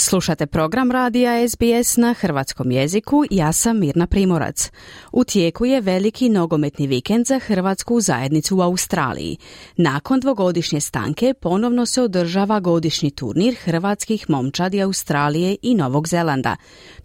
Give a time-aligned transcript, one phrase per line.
[0.00, 4.70] Slušate program radija SBS na hrvatskom jeziku, ja sam Mirna Primorac.
[5.12, 9.36] U tijeku je veliki nogometni vikend za hrvatsku zajednicu u Australiji.
[9.76, 16.56] Nakon dvogodišnje stanke ponovno se održava godišnji turnir hrvatskih momčadi Australije i Novog Zelanda.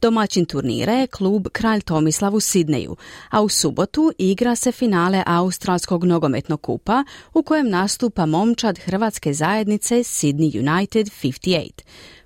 [0.02, 2.96] Domaćin turnira je klub Kralj Tomislav u Sidneju,
[3.30, 7.04] a u subotu igra se finale Australskog nogometnog kupa
[7.34, 11.70] u kojem nastupa momčad hrvatske zajednice Sydney United 58.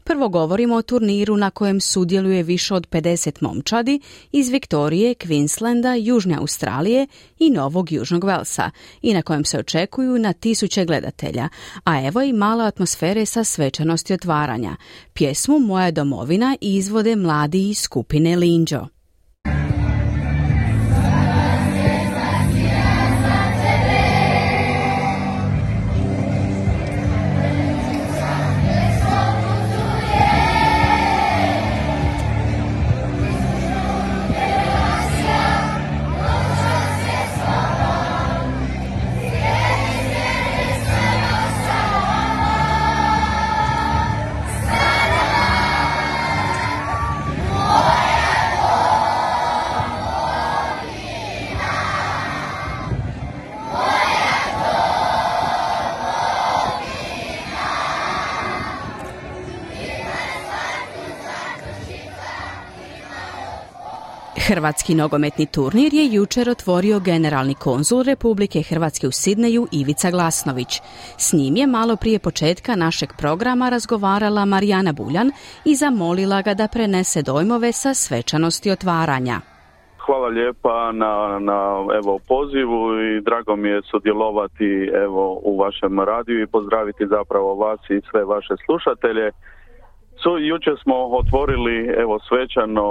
[0.08, 4.00] Prvo govorimo o turniru na kojem sudjeluje više od 50 momčadi
[4.32, 7.08] iz Viktorije, Queenslanda, Južne Australije
[7.40, 8.72] i Novog Južnog Velsa
[9.02, 11.50] i na kojem se očekuju na tisuće gledatelja,
[11.84, 14.76] a evo i mala atmosfere sa svečanosti otvaranja.
[15.14, 18.97] Pjesmu Moja domovina izvode mladi iz skupine Linđo.
[64.50, 70.82] Hrvatski nogometni turnir je jučer otvorio generalni konzul Republike Hrvatske u Sidneju Ivica Glasnović.
[71.18, 75.32] S njim je malo prije početka našeg programa razgovarala Marijana Buljan
[75.66, 79.38] i zamolila ga da prenese dojmove sa svečanosti otvaranja.
[80.06, 81.60] Hvala lijepa na, na
[82.00, 87.80] evo, pozivu i drago mi je sudjelovati evo, u vašem radiju i pozdraviti zapravo vas
[87.90, 89.32] i sve vaše slušatelje.
[90.24, 92.86] So, jučer smo otvorili evo svečano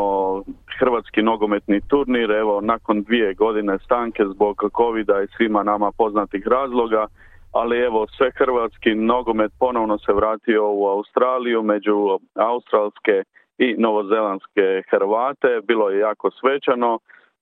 [0.78, 7.06] hrvatski nogometni turnir, evo nakon dvije godine stanke zbog covid i svima nama poznatih razloga,
[7.52, 13.22] ali evo sve hrvatski nogomet ponovno se vratio u Australiju među australske
[13.58, 16.98] i novozelandske Hrvate, bilo je jako svečano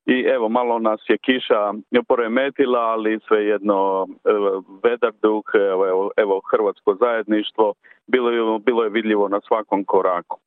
[0.06, 1.72] i evo malo nas je kiša
[2.08, 4.06] poremetila, ali svejedno
[4.82, 7.74] vedar duh, evo, evo hrvatsko zajedništvo
[8.06, 10.38] bilo je, bilo je vidljivo na svakom koraku.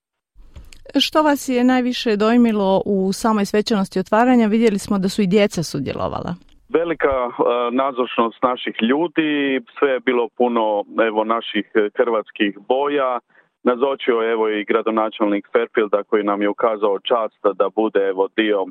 [0.99, 4.47] Što vas je najviše dojmilo u samoj svečanosti otvaranja?
[4.47, 6.35] Vidjeli smo da su i djeca sudjelovala.
[6.69, 7.33] Velika uh,
[7.71, 11.65] nazočnost naših ljudi, sve je bilo puno evo naših
[11.97, 13.19] hrvatskih boja.
[13.63, 18.65] Nazočio je evo i gradonačelnik Fairfielda koji nam je ukazao čast da bude evo dio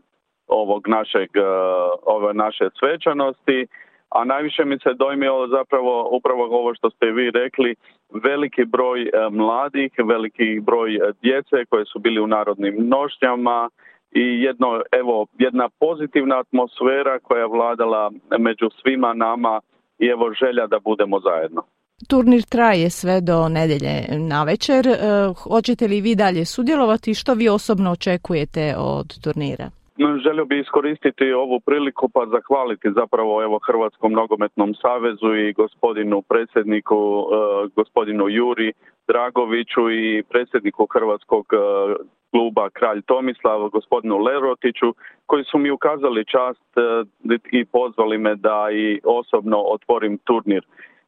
[0.46, 1.44] ovog našeg, uh,
[2.14, 3.66] ove naše svečanosti
[4.08, 7.74] a najviše mi se dojmilo zapravo upravo ovo što ste vi rekli,
[8.24, 13.70] veliki broj e, mladih, veliki broj e, djece koje su bili u narodnim nošnjama
[14.10, 19.60] i jedno, evo, jedna pozitivna atmosfera koja je vladala među svima nama
[19.98, 21.62] i evo želja da budemo zajedno.
[22.08, 24.86] Turnir traje sve do nedjelje na večer.
[24.88, 24.96] E,
[25.42, 27.14] hoćete li vi dalje sudjelovati?
[27.14, 29.70] Što vi osobno očekujete od turnira?
[29.98, 36.96] Želio bih iskoristiti ovu priliku pa zahvaliti zapravo evo Hrvatskom nogometnom savezu i gospodinu predsjedniku
[36.96, 38.72] e, gospodinu Juri
[39.08, 41.56] Dragoviću i predsjedniku Hrvatskog e,
[42.30, 44.94] kluba Kralj Tomislav gospodinu Lerotiću
[45.26, 47.04] koji su mi ukazali čast e,
[47.50, 50.64] i pozvali me da i osobno otvorim turnir.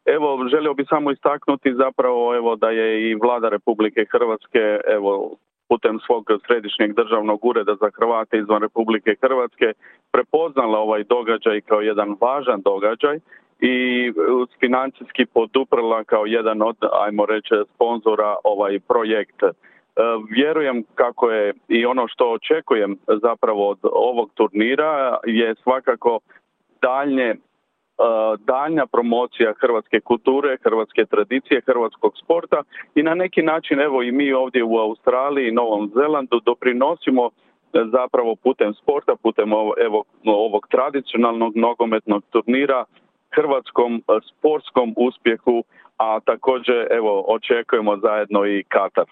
[0.06, 5.37] Evo, želio bih samo istaknuti zapravo evo da je i vlada Republike Hrvatske evo
[5.69, 9.73] putem svog središnjeg državnog ureda za Hrvate izvan Republike Hrvatske
[10.12, 13.19] prepoznala ovaj događaj kao jedan važan događaj
[13.61, 14.12] i
[14.61, 19.43] financijski poduprla kao jedan od, ajmo reći, sponzora ovaj projekt.
[19.43, 19.51] E,
[20.31, 26.20] vjerujem kako je i ono što očekujem zapravo od ovog turnira je svakako
[26.82, 27.48] daljnje E,
[28.39, 32.62] daljnja promocija hrvatske kulture, hrvatske tradicije, hrvatskog sporta
[32.95, 37.31] i na neki način evo i mi ovdje u Australiji i Novom Zelandu doprinosimo
[37.73, 42.85] zapravo putem sporta, putem evo, ovog tradicionalnog nogometnog turnira
[43.31, 45.65] hrvatskom e, sportskom uspjehu,
[45.97, 49.05] a također evo očekujemo zajedno i Katar.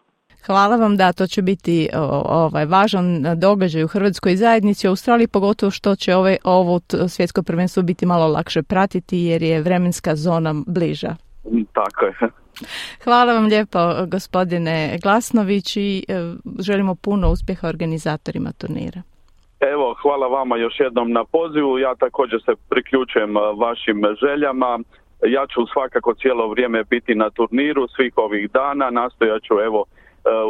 [0.46, 1.88] Hvala vam, da, to će biti
[2.28, 7.82] ovaj, važan događaj u Hrvatskoj zajednici u Australiji, pogotovo što će ovaj, ovo svjetsko prvenstvo
[7.82, 11.16] biti malo lakše pratiti jer je vremenska zona bliža.
[11.72, 12.14] Tako je.
[13.04, 16.14] Hvala vam lijepo gospodine Glasnović i e,
[16.58, 19.02] želimo puno uspjeha organizatorima turnira.
[19.60, 21.78] Evo, hvala vama još jednom na pozivu.
[21.78, 24.78] Ja također se priključujem vašim željama.
[25.22, 28.90] Ja ću svakako cijelo vrijeme biti na turniru svih ovih dana.
[28.90, 29.84] Nastojat ću evo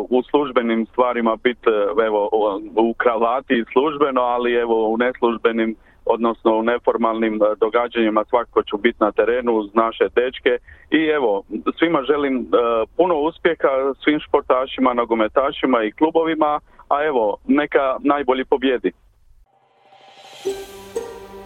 [0.09, 1.71] u službenim stvarima biti
[2.07, 2.31] evo
[2.77, 5.77] u kravati službeno, ali evo u neslužbenim
[6.07, 10.59] odnosno u neformalnim e, događanjima svakako ću biti na terenu uz naše dečke
[10.91, 11.43] i evo
[11.79, 12.47] svima želim
[12.97, 13.69] puno uspjeha
[14.05, 18.93] svim športašima, nogometašima i klubovima, a evo neka najbolji pobjedi.